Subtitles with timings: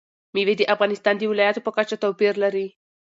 [0.33, 2.67] مېوې د افغانستان د ولایاتو په کچه توپیر لري.